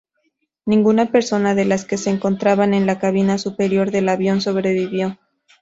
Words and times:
Ninguna 0.65 1.11
persona 1.11 1.53
de 1.53 1.63
las 1.63 1.85
que 1.85 1.95
se 1.99 2.09
encontraban 2.09 2.73
en 2.73 2.87
la 2.87 2.97
cabina 2.97 3.37
superior 3.37 3.91
del 3.91 4.09
avión 4.09 4.41
sobrevivió. 4.41 5.19